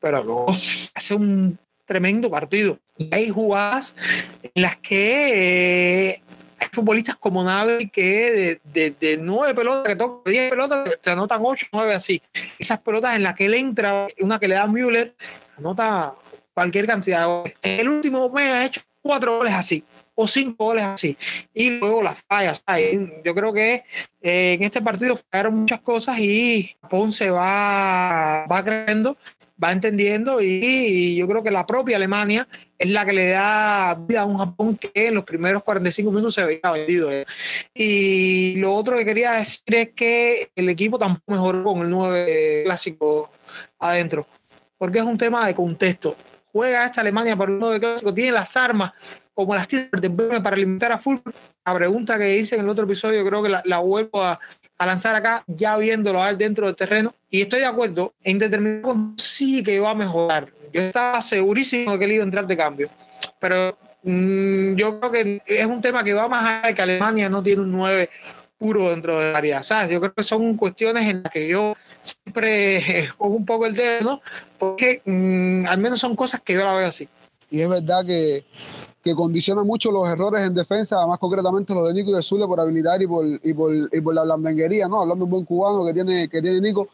[0.00, 2.78] pero luego hace un tremendo partido.
[2.98, 3.94] Y hay jugadas
[4.42, 6.22] en las que eh,
[6.58, 11.40] hay futbolistas como Navi que de, de, nueve pelotas que toca, diez pelotas, te anotan
[11.44, 12.20] ocho, nueve así.
[12.58, 15.14] Esas pelotas en las que él entra, una que le da Müller,
[15.58, 16.14] anota
[16.54, 17.28] cualquier cantidad.
[17.62, 19.84] El último mes ha hecho cuatro goles así
[20.16, 21.16] o cinco goles así.
[21.54, 22.62] Y luego las fallas.
[23.24, 23.84] Yo creo que
[24.20, 26.74] eh, en este partido fallaron muchas cosas y
[27.10, 29.16] se va, va creyendo,
[29.62, 34.22] va entendiendo y, yo creo que la propia Alemania es la que le da vida
[34.22, 37.12] a un Japón que en los primeros 45 minutos se había vendido.
[37.12, 37.26] Eh.
[37.74, 42.62] Y lo otro que quería decir es que el equipo tampoco mejoró con el 9
[42.64, 43.30] clásico
[43.78, 44.26] adentro,
[44.78, 46.16] porque es un tema de contexto
[46.56, 48.92] juega esta Alemania para un nuevo clásico, tiene las armas
[49.34, 49.90] como las tiene
[50.42, 51.34] para limitar a fútbol.
[51.66, 54.40] La pregunta que hice en el otro episodio, creo que la, vuelvo a,
[54.78, 57.14] lanzar acá, ya viéndolo dentro del terreno.
[57.28, 60.50] Y estoy de acuerdo, en determinado sí que va a mejorar.
[60.72, 62.88] Yo estaba segurísimo de que él iba a entrar de cambio.
[63.38, 67.28] Pero mm, yo creo que es un tema que va más allá de que Alemania
[67.28, 68.08] no tiene un 9
[68.58, 69.62] puro dentro de área.
[69.62, 69.90] ¿sabes?
[69.90, 74.02] Yo creo que son cuestiones en las que yo siempre pongo un poco el dedo,
[74.02, 74.20] ¿no?
[74.58, 77.08] Porque mm, al menos son cosas que yo la veo así.
[77.50, 78.44] Y es verdad que,
[79.02, 82.46] que condiciona mucho los errores en defensa, más concretamente los de Nico y de Zule
[82.46, 85.00] por habilidad y por, y por, y por la blandenguería, ¿no?
[85.02, 86.88] Hablando de un buen cubano que tiene, que tiene Nico,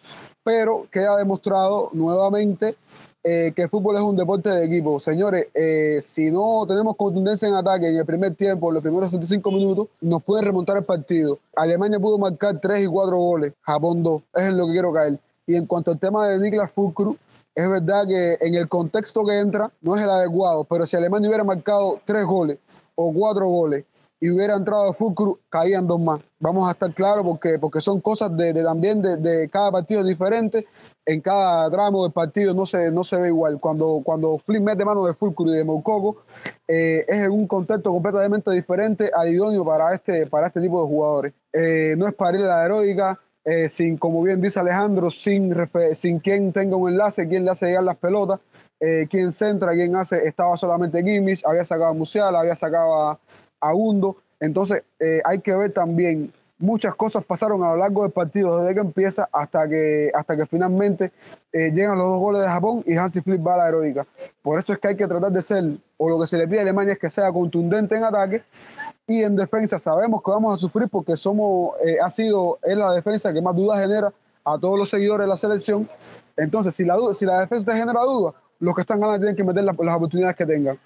[0.44, 2.76] pero que ha demostrado nuevamente
[3.24, 4.98] eh, que el fútbol es un deporte de equipo.
[4.98, 9.10] Señores, eh, si no tenemos contundencia en ataque en el primer tiempo, en los primeros
[9.10, 11.38] 65 minutos, nos pueden remontar el partido.
[11.54, 15.18] Alemania pudo marcar 3 y 4 goles, Japón 2, es en lo que quiero caer.
[15.46, 17.16] Y en cuanto al tema de Niklas Fulcru,
[17.54, 21.28] es verdad que en el contexto que entra no es el adecuado, pero si Alemania
[21.28, 22.58] hubiera marcado 3 goles
[22.96, 23.84] o 4 goles
[24.22, 26.20] y hubiera entrado Fulcru, caían dos más.
[26.38, 30.64] Vamos a estar claros porque, porque son cosas de, también de, cada partido diferente.
[31.04, 33.58] En cada tramo del partido no se, no se ve igual.
[33.58, 36.22] Cuando, cuando Flynn mete mano de Fulcru y de Moukoko,
[36.68, 40.86] eh, es en un contexto completamente diferente al idóneo para este, para este tipo de
[40.86, 41.32] jugadores.
[41.52, 45.52] Eh, no es para ir a la heroica, eh, sin, como bien dice Alejandro, sin,
[45.94, 48.38] sin quien tenga un enlace, quien le hace llegar las pelotas,
[49.08, 53.16] quien centra, quien hace, estaba solamente Gimmich, había sacado a Musiala, había sacado
[53.62, 54.18] a Hundo.
[54.40, 58.74] Entonces eh, hay que ver también, muchas cosas pasaron a lo largo del partido, desde
[58.74, 61.10] que empieza hasta que, hasta que finalmente
[61.52, 64.06] llegan los dos goles de Japón y Hansi Flick va a la heroica.
[64.42, 65.64] Por eso es que hay que tratar de ser,
[65.96, 68.42] o lo que se le pide a Alemania es que sea contundente en ataque,
[69.06, 72.92] y en defensa sabemos que vamos a sufrir porque somos, eh, ha sido es la
[72.92, 74.12] defensa que más dudas genera
[74.44, 75.88] a todos los seguidores de la selección.
[76.36, 79.64] Entonces, si la, si la defensa genera dudas, los que están ganando tienen que meter
[79.64, 80.78] las oportunidades que tengan.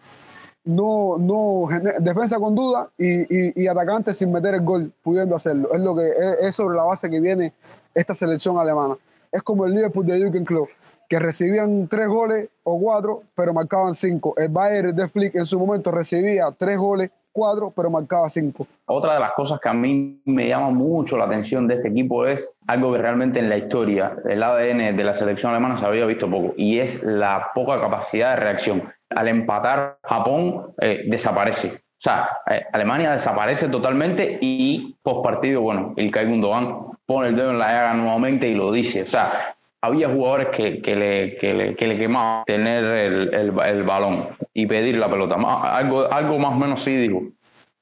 [0.66, 1.68] No, no,
[2.00, 5.72] defensa con duda y, y, atacante sin meter el gol, pudiendo hacerlo.
[5.72, 6.11] Es, lo que,
[6.42, 7.52] es, sobre la base que viene
[7.94, 8.96] esta selección alemana.
[9.31, 10.68] Es como el Liverpool de Jürgen Klopp,
[11.09, 14.35] que recibían tres goles o cuatro, pero marcaban cinco.
[14.37, 18.66] El Bayern de Flick en su momento recibía tres goles cuatro, pero marcaba cinco.
[18.87, 22.26] Otra de las cosas que a mí me llama mucho la atención de este equipo
[22.26, 26.07] es algo que realmente en la historia, el ADN de la selección alemana se había
[26.07, 28.95] visto poco, y es la poca capacidad de reacción.
[29.10, 31.68] Al empatar, Japón eh, desaparece.
[31.68, 37.50] O sea, eh, Alemania desaparece totalmente y post partido, bueno, el Gundogan pone el dedo
[37.50, 39.02] en la llaga nuevamente y lo dice.
[39.02, 43.60] O sea, había jugadores que, que, le, que, le, que le quemaban tener el, el,
[43.60, 45.36] el, balón y pedir la pelota.
[45.36, 47.22] Algo, algo más o menos sí digo.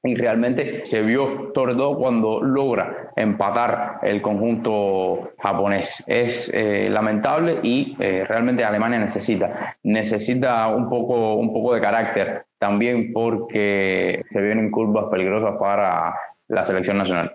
[0.05, 6.03] Y realmente se vio, sobre todo cuando logra empatar el conjunto japonés.
[6.07, 9.77] Es eh, lamentable y eh, realmente Alemania necesita.
[9.83, 16.15] Necesita un poco, un poco de carácter también porque se vienen curvas peligrosas para
[16.47, 17.33] la selección nacional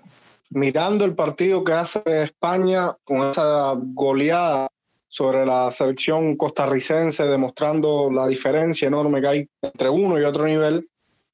[0.51, 4.69] mirando el partido que hace España con esa goleada
[5.09, 10.89] sobre la selección costarricense, demostrando la diferencia enorme que hay entre uno y otro nivel,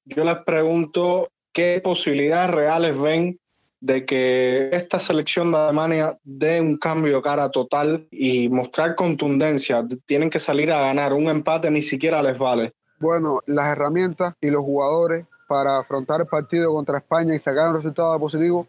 [0.07, 3.39] yo les pregunto qué posibilidades reales ven
[3.81, 9.85] de que esta selección de Alemania dé un cambio de cara total y mostrar contundencia.
[10.07, 11.13] Tienen que salir a ganar.
[11.13, 12.73] Un empate ni siquiera les vale.
[12.99, 17.77] Bueno, las herramientas y los jugadores para afrontar el partido contra España y sacar un
[17.77, 18.67] resultado positivo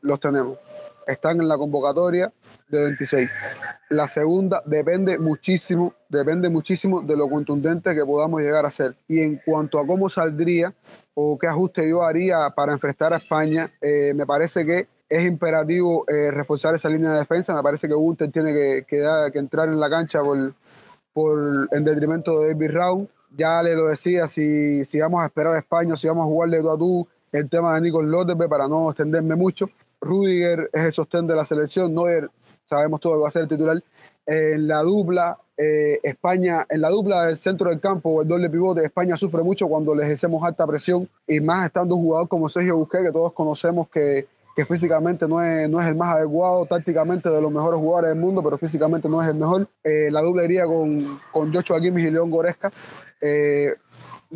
[0.00, 0.58] los tenemos.
[1.06, 2.32] Están en la convocatoria
[2.68, 3.30] de 26.
[3.90, 8.96] La segunda depende muchísimo, depende muchísimo de lo contundente que podamos llegar a ser.
[9.08, 10.74] Y en cuanto a cómo saldría
[11.14, 16.04] o qué ajuste yo haría para enfrentar a España, eh, me parece que es imperativo
[16.08, 17.54] eh, reforzar esa línea de defensa.
[17.54, 20.52] Me parece que Gunter tiene que, que, entrar en la cancha por,
[21.12, 23.08] por, en detrimento de David Raúl.
[23.36, 26.60] Ya le lo decía, si, si vamos a esperar a España, si vamos a jugarle
[26.60, 29.68] tú a tú, el tema de Nico López, para no extenderme mucho,
[30.00, 32.30] Rudiger es el sostén de la selección, Neuer
[32.68, 33.82] sabemos todo que va a ser el titular.
[34.26, 38.84] En la dupla, eh, España, en la dupla del centro del campo, el doble pivote,
[38.84, 42.76] España sufre mucho cuando le ejercemos alta presión y más estando un jugador como Sergio
[42.76, 44.26] Busquets, que todos conocemos que,
[44.56, 48.18] que físicamente no es, no es el más adecuado, tácticamente de los mejores jugadores del
[48.18, 49.68] mundo, pero físicamente no es el mejor.
[49.84, 52.72] Eh, la dupla iría con, con Joshua Kimmich y León Goresca.
[53.20, 53.74] Eh,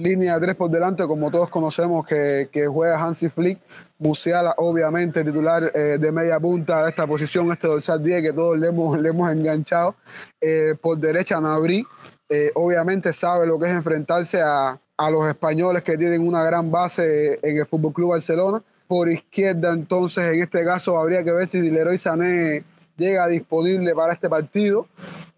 [0.00, 3.58] línea de tres por delante, como todos conocemos que, que juega Hansi Flick.
[3.98, 8.58] Musiala, obviamente, titular eh, de media punta de esta posición, este dorsal 10 que todos
[8.58, 9.94] le hemos, le hemos enganchado.
[10.40, 11.86] Eh, por derecha, Nabri,
[12.28, 16.70] eh, obviamente sabe lo que es enfrentarse a, a, los españoles que tienen una gran
[16.70, 18.62] base en el Fútbol Club Barcelona.
[18.88, 22.64] Por izquierda, entonces, en este caso, habría que ver si Leroy Sané
[22.96, 24.86] llega disponible para este partido.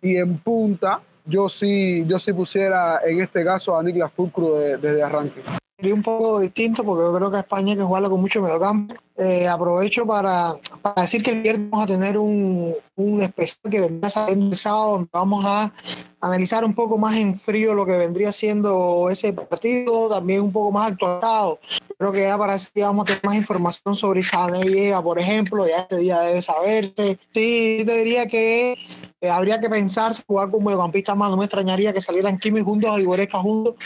[0.00, 5.02] Y en punta, yo sí, yo sí pusiera en este caso a Niklas Fulcro desde
[5.02, 5.42] arranque.
[5.76, 8.94] sería un poco distinto porque yo creo que España hay que jugarlo con mucho mediocampo.
[9.16, 13.80] Eh, aprovecho para, para, decir que el viernes vamos a tener un, un especial que
[13.80, 15.72] vendrá saliendo el sábado, donde vamos a
[16.20, 20.72] analizar un poco más en frío lo que vendría siendo ese partido, también un poco
[20.72, 21.60] más actualizado.
[21.98, 25.68] Creo que ya para ese día vamos a tener más información sobre Sané por ejemplo,
[25.68, 27.18] ya este día debe saberse.
[27.32, 28.76] Sí, te diría que
[29.22, 32.98] eh, habría que pensar jugar como mediocampista más, no me extrañaría que salieran Kimi juntos
[32.98, 33.76] y Goretzka juntos,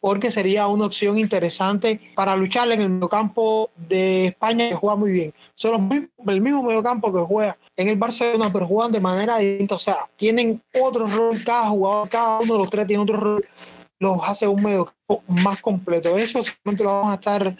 [0.00, 5.10] porque sería una opción interesante para luchar en el mediocampo de España que juega muy
[5.10, 5.34] bien.
[5.54, 5.90] Son
[6.28, 9.96] el mismo mediocampo que juega en el Barcelona, pero juegan de manera distinta, o sea,
[10.14, 13.44] tienen otro rol cada jugador, cada uno de los tres tiene otro rol
[13.98, 14.92] los hace un medio
[15.26, 16.16] más completo.
[16.16, 17.56] Eso simplemente lo vamos a estar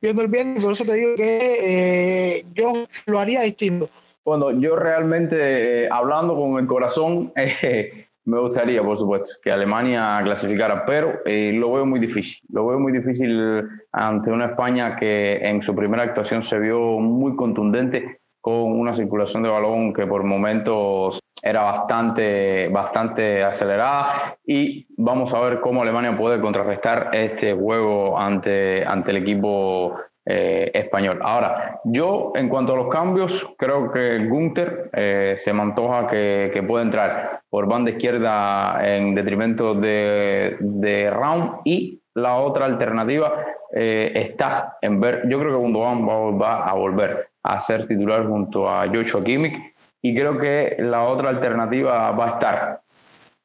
[0.00, 3.88] viendo el viernes, por eso te digo que eh, yo lo haría distinto.
[4.26, 10.20] Bueno, yo realmente, eh, hablando con el corazón, eh, me gustaría, por supuesto, que Alemania
[10.24, 12.42] clasificara, pero lo veo muy difícil.
[12.52, 13.62] Lo veo muy difícil
[13.92, 19.44] ante una España que en su primera actuación se vio muy contundente con una circulación
[19.44, 26.18] de balón que por momentos era bastante, bastante acelerada y vamos a ver cómo Alemania
[26.18, 31.20] puede contrarrestar este juego ante, ante el equipo eh, español.
[31.22, 36.50] Ahora, yo en cuanto a los cambios, creo que Gunther eh, se me antoja que,
[36.52, 43.32] que, puede entrar por banda izquierda en detrimento de, de Raum y la otra alternativa
[43.72, 48.68] eh, está en ver, yo creo que Gundogan va, a volver a ser titular junto
[48.68, 52.80] a Joshua Kimmich y creo que la otra alternativa va a estar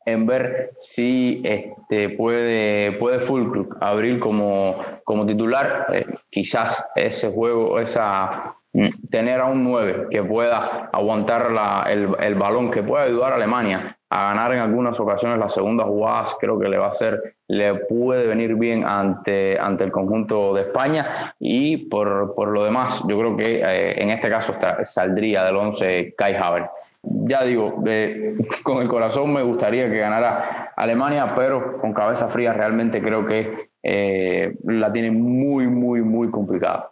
[0.05, 5.87] en ver si este, puede, puede Fulcrum abrir como, como titular.
[5.93, 12.09] Eh, quizás ese juego, esa mm, tener a un 9 que pueda aguantar la, el,
[12.19, 16.35] el, balón, que pueda ayudar a Alemania a ganar en algunas ocasiones las segundas jugadas,
[16.37, 20.63] creo que le va a ser, le puede venir bien ante, ante el conjunto de
[20.63, 25.55] España y por, por lo demás, yo creo que eh, en este caso saldría del
[25.55, 26.71] 11 Kai Havertz.
[27.03, 32.53] Ya digo, eh, con el corazón me gustaría que ganara Alemania, pero con cabeza fría
[32.53, 36.91] realmente creo que eh, la tiene muy, muy, muy complicada.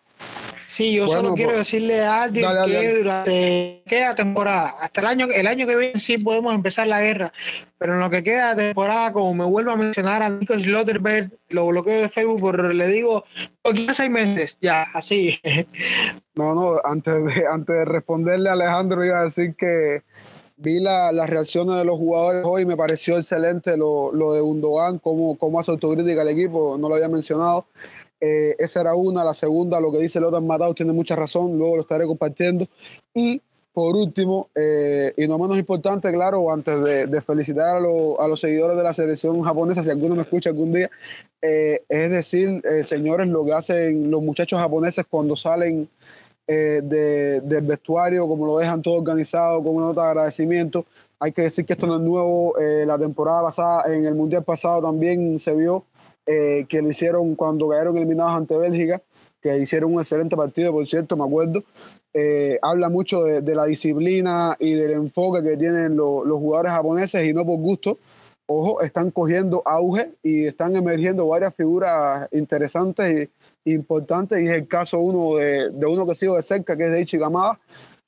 [0.69, 5.27] Sí, yo solo quiero pues, decirle a alguien que durante queda temporada, hasta el año,
[5.33, 7.33] el año que viene sí podemos empezar la guerra,
[7.77, 11.31] pero en lo que queda de temporada, como me vuelvo a mencionar a Nico Slotterberg,
[11.49, 13.25] lo bloqueo de Facebook, pero le digo,
[13.63, 15.39] qué seis meses, ya, así.
[16.39, 20.03] No, no, antes de, antes de responderle a Alejandro, iba a decir que
[20.55, 24.99] vi la, las reacciones de los jugadores hoy, me pareció excelente lo, lo de Undogan,
[24.99, 27.65] cómo, cómo hace autocrítica al equipo, no lo había mencionado.
[28.21, 29.23] Eh, esa era una.
[29.23, 32.67] La segunda, lo que dice Lothar Matado tiene mucha razón, luego lo estaré compartiendo.
[33.13, 33.41] Y
[33.73, 38.83] por último, eh, y no menos importante, claro, antes de, felicitar a, los seguidores de
[38.83, 40.89] la selección japonesa, si alguno me escucha algún día,
[41.41, 45.87] eh, es decir, señores, lo que hacen los muchachos japoneses cuando salen
[46.55, 50.85] del vestuario, como lo dejan todo organizado, con una nota de agradecimiento.
[51.19, 52.55] Hay que decir que esto no es nuevo.
[52.57, 55.83] la temporada pasada, en el Mundial pasado también se vio
[56.31, 59.01] eh, que lo hicieron cuando cayeron eliminados ante Bélgica,
[59.41, 61.63] que hicieron un excelente partido, por cierto, me acuerdo.
[62.13, 67.33] Eh, habla mucho de, la disciplina y del enfoque que tienen los jugadores japoneses y
[67.33, 67.97] no por gusto.
[68.45, 73.29] Ojo, están cogiendo auge y están emergiendo varias figuras interesantes e
[73.65, 74.39] importantes.
[74.39, 77.59] Y es el caso uno de, uno que sigo de cerca, que es de Ichigamada.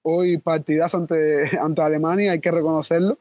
[0.04, 3.18] Hoy partidazo ante, ante Alemania, hay que reconocerlo.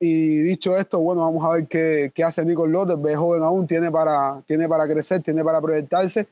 [0.00, 3.68] Y dicho esto, bueno, vamos a ver qué, qué hace Nico López, es joven aún,
[3.68, 6.26] tiene para, tiene para crecer, tiene para proyectarse.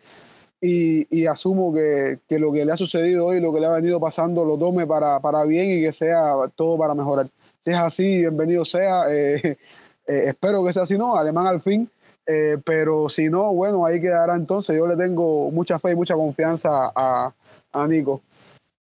[0.61, 3.99] Y, asumo que, que, lo que le ha sucedido hoy, lo que le ha venido
[4.01, 7.31] pasando, lo tome para, para bien y que sea todo para mejorar.
[7.59, 9.05] Si es así, bienvenido sea.
[9.09, 9.57] Eh,
[10.07, 11.89] eh, espero que sea así, no, alemán al fin.
[12.33, 14.79] Eh, pero si no, bueno, ahí quedará entonces.
[14.79, 17.35] Yo le tengo mucha fe y mucha confianza a,
[17.73, 18.23] a Nico.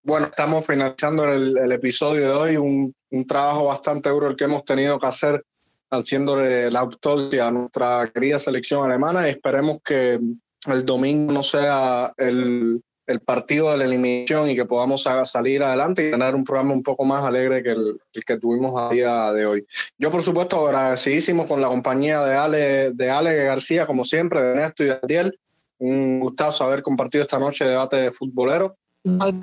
[0.04, 2.94] Bueno, estamos finalizando el, episodio de hoy, un,
[3.28, 5.44] trabajo bastante duro el que hemos tenido que hacer
[5.90, 10.20] haciéndole la autopsia a nuestra querida selección alemana y esperemos que
[10.68, 12.84] el domingo no sea el,
[13.20, 17.06] partido de la eliminación y que podamos salir adelante y tener un programa un poco
[17.06, 19.66] más alegre que el, que tuvimos a día de hoy.
[19.98, 24.50] Yo, por supuesto, agradecidísimo con la compañía de Ale, de Ale García, como siempre, de
[24.52, 25.40] Ernesto y de Adiel.
[25.80, 28.78] Un gustazo haber compartido esta noche de debate futbolero.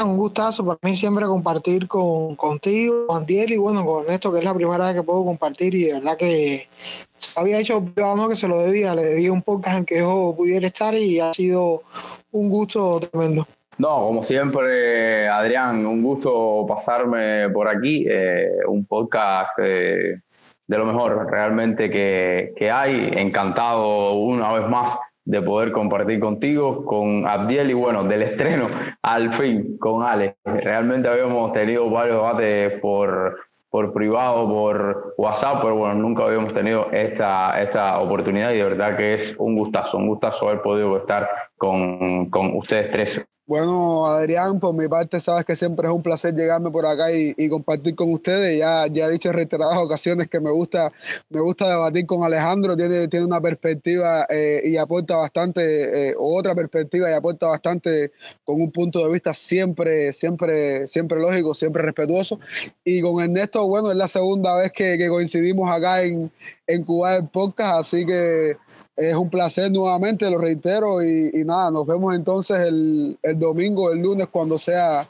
[0.04, 4.38] Un gustazo para mí siempre compartir con, contigo, con Diel y bueno, con esto que
[4.38, 6.68] es la primera vez que puedo compartir y de verdad que
[7.36, 10.66] había hecho no que se lo debía, le debía un podcast en que yo pudiera
[10.66, 11.82] estar y ha sido
[12.32, 13.46] un gusto tremendo.
[13.78, 21.30] No, como siempre, Adrián, un gusto pasarme por aquí, eh, un podcast de lo mejor
[21.30, 27.74] realmente que, que hay, encantado una vez más de poder compartir contigo, con Abdiel y
[27.74, 28.68] bueno, del estreno
[29.02, 30.36] al fin con Alex.
[30.44, 33.36] Realmente habíamos tenido varios debates por,
[33.68, 38.96] por privado, por WhatsApp, pero bueno, nunca habíamos tenido esta, esta oportunidad y de verdad
[38.96, 43.28] que es un gustazo, un gustazo haber podido estar con, con ustedes tres.
[43.46, 47.48] Bueno, Adrián, por mi parte, sabes que siempre es un placer llegarme por acá y,
[47.48, 48.58] compartir con ustedes.
[48.58, 50.90] Ya, ya he dicho en reiteradas ocasiones que me gusta,
[51.30, 52.76] me gusta debatir con Alejandro.
[52.76, 58.10] Tiene, tiene una perspectiva eh, y aporta bastante, eh, otra perspectiva y aporta bastante
[58.44, 62.40] con un punto de vista siempre, siempre, siempre lógico, siempre respetuoso.
[62.84, 66.32] Y con Ernesto, bueno, es la segunda vez que, coincidimos acá en,
[66.66, 68.56] en Cuba el podcast, así que
[68.96, 74.26] es un placer nuevamente, lo reitero, y, nada, nos vemos entonces el, domingo, el lunes,
[74.30, 75.08] cuando sea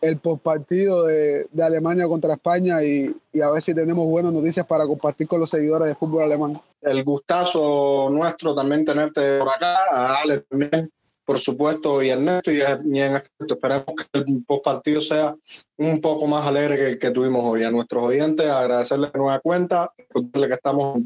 [0.00, 4.86] el postpartido de, de Alemania contra España y, a ver si tenemos buenas noticias para
[4.86, 6.60] compartir con los seguidores de fútbol alemán.
[6.80, 10.90] El gustazo nuestro también tenerte por acá, a Ale también,
[11.26, 15.34] por supuesto, y Ernesto, y, en efecto, esperemos que el postpartido sea
[15.76, 17.64] un poco más alegre que el que tuvimos hoy.
[17.64, 21.00] A nuestros oyentes, agradecerles de nueva cuenta, recordarles que estamos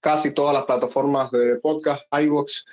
[0.00, 2.64] casi todas las plataformas de podcast, iVoox,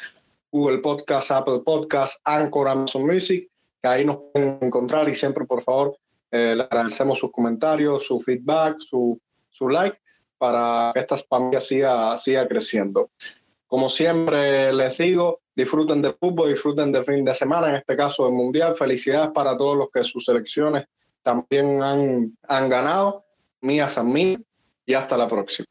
[0.52, 3.50] Google Podcast, Apple Podcast, Anchor, Amazon Music,
[3.82, 5.98] que ahí nos pueden encontrar y siempre, por favor,
[6.32, 9.20] eh, le agradecemos sus comentarios, su feedback, su,
[9.50, 9.98] su like,
[10.38, 13.10] para que esta familia siga, siga creciendo.
[13.68, 18.26] Como siempre les digo, disfruten de fútbol, disfruten de fin de semana, en este caso
[18.26, 18.76] del Mundial.
[18.76, 20.86] Felicidades para todos los que sus selecciones
[21.24, 23.26] también han, han ganado.
[23.62, 24.38] Mías a mí
[24.86, 25.66] y hasta la próxima.